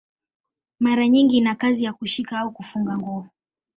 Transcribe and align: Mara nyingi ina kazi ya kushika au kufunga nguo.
Mara 0.79 1.07
nyingi 1.07 1.37
ina 1.37 1.55
kazi 1.55 1.83
ya 1.83 1.93
kushika 1.93 2.39
au 2.39 2.51
kufunga 2.51 2.97
nguo. 2.97 3.29